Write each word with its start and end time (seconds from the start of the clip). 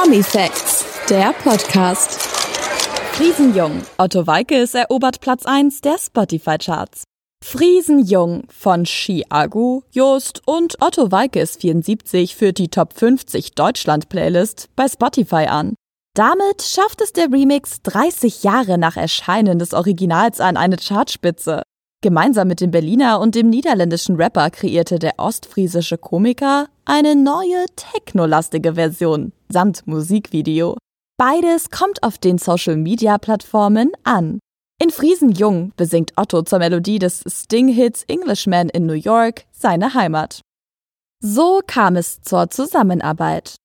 Promi 0.00 0.22
Facts, 0.22 0.84
der 1.10 1.32
Podcast. 1.42 2.20
Friesenjung, 3.14 3.82
Otto 3.96 4.28
Walkes 4.28 4.74
erobert 4.74 5.20
Platz 5.20 5.44
1 5.44 5.80
der 5.80 5.98
Spotify-Charts. 5.98 7.02
Friesenjung 7.44 8.44
von 8.48 8.84
Chiagu, 8.84 9.82
Just 9.90 10.42
und 10.46 10.80
Otto 10.80 11.10
Walkes 11.10 11.56
74 11.56 12.36
führt 12.36 12.58
die 12.58 12.68
Top 12.68 12.92
50 12.92 13.56
Deutschland-Playlist 13.56 14.68
bei 14.76 14.86
Spotify 14.86 15.46
an. 15.48 15.74
Damit 16.14 16.62
schafft 16.62 17.00
es 17.00 17.12
der 17.12 17.32
Remix 17.32 17.82
30 17.82 18.44
Jahre 18.44 18.78
nach 18.78 18.96
Erscheinen 18.96 19.58
des 19.58 19.74
Originals 19.74 20.40
an 20.40 20.56
eine 20.56 20.76
Chartspitze. 20.76 21.62
Gemeinsam 22.00 22.46
mit 22.46 22.60
dem 22.60 22.70
Berliner 22.70 23.18
und 23.18 23.34
dem 23.34 23.50
niederländischen 23.50 24.14
Rapper 24.16 24.50
kreierte 24.50 25.00
der 25.00 25.14
ostfriesische 25.18 25.98
Komiker 25.98 26.68
eine 26.84 27.16
neue 27.16 27.66
technolastige 27.74 28.74
Version 28.74 29.32
samt 29.48 29.84
Musikvideo. 29.86 30.76
Beides 31.16 31.70
kommt 31.70 32.04
auf 32.04 32.18
den 32.18 32.38
Social-Media-Plattformen 32.38 33.90
an. 34.04 34.38
In 34.80 34.90
Friesenjung 34.90 35.72
besingt 35.76 36.12
Otto 36.14 36.42
zur 36.42 36.60
Melodie 36.60 37.00
des 37.00 37.24
Sting-Hits 37.26 38.04
Englishman 38.06 38.68
in 38.68 38.86
New 38.86 38.92
York 38.92 39.46
seine 39.50 39.94
Heimat. 39.94 40.40
So 41.20 41.62
kam 41.66 41.96
es 41.96 42.22
zur 42.22 42.48
Zusammenarbeit. 42.48 43.56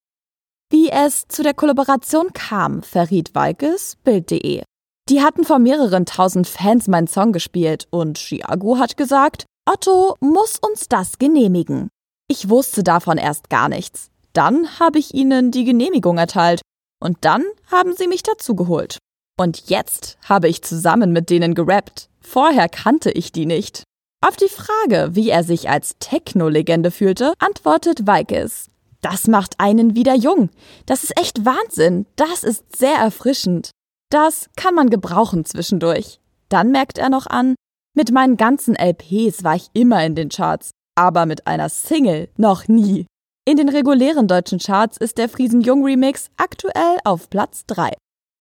Wie 0.71 0.89
es 0.89 1.27
zu 1.27 1.43
der 1.43 1.53
Kollaboration 1.53 2.33
kam, 2.33 2.81
verriet 2.81 3.35
Walkes 3.35 3.95
Bild.de. 4.03 4.63
Die 5.09 5.21
hatten 5.21 5.43
vor 5.43 5.59
mehreren 5.59 6.05
tausend 6.05 6.47
Fans 6.47 6.87
meinen 6.87 7.07
Song 7.07 7.33
gespielt 7.33 7.87
und 7.89 8.17
Chiago 8.17 8.77
hat 8.77 8.95
gesagt, 8.95 9.45
Otto 9.69 10.15
muss 10.21 10.59
uns 10.59 10.87
das 10.87 11.19
genehmigen. 11.19 11.89
Ich 12.29 12.49
wusste 12.49 12.83
davon 12.83 13.17
erst 13.17 13.49
gar 13.49 13.67
nichts. 13.67 14.09
Dann 14.31 14.79
habe 14.79 14.99
ich 14.99 15.13
ihnen 15.13 15.51
die 15.51 15.65
Genehmigung 15.65 16.17
erteilt 16.17 16.61
und 17.01 17.17
dann 17.21 17.43
haben 17.69 17.93
sie 17.95 18.07
mich 18.07 18.23
dazugeholt. 18.23 18.97
Und 19.37 19.69
jetzt 19.69 20.17
habe 20.23 20.47
ich 20.47 20.63
zusammen 20.63 21.11
mit 21.11 21.29
denen 21.29 21.53
gerappt. 21.53 22.09
Vorher 22.21 22.69
kannte 22.69 23.11
ich 23.11 23.31
die 23.31 23.45
nicht. 23.45 23.83
Auf 24.25 24.37
die 24.37 24.47
Frage, 24.47 25.15
wie 25.15 25.29
er 25.29 25.43
sich 25.43 25.69
als 25.69 25.95
Techno-Legende 25.99 26.91
fühlte, 26.91 27.33
antwortet 27.39 28.07
Weikes. 28.07 28.69
Das 29.01 29.27
macht 29.27 29.55
einen 29.59 29.95
wieder 29.95 30.15
jung. 30.15 30.49
Das 30.85 31.03
ist 31.03 31.19
echt 31.19 31.45
Wahnsinn. 31.45 32.05
Das 32.15 32.45
ist 32.45 32.77
sehr 32.77 32.95
erfrischend. 32.95 33.71
Das 34.13 34.47
kann 34.55 34.75
man 34.75 34.91
gebrauchen 34.91 35.43
zwischendurch. 35.43 36.19
Dann 36.47 36.69
merkt 36.69 36.99
er 36.99 37.09
noch 37.09 37.25
an, 37.25 37.55
mit 37.95 38.11
meinen 38.11 38.37
ganzen 38.37 38.75
LPs 38.75 39.43
war 39.43 39.55
ich 39.55 39.71
immer 39.73 40.05
in 40.05 40.13
den 40.13 40.29
Charts, 40.29 40.69
aber 40.93 41.25
mit 41.25 41.47
einer 41.47 41.67
Single 41.67 42.29
noch 42.37 42.67
nie. 42.67 43.07
In 43.43 43.57
den 43.57 43.69
regulären 43.69 44.27
deutschen 44.27 44.59
Charts 44.59 44.97
ist 44.97 45.17
der 45.17 45.29
Friesenjung 45.29 45.83
Remix 45.83 46.29
aktuell 46.37 46.99
auf 47.03 47.31
Platz 47.31 47.65
3. 47.65 47.93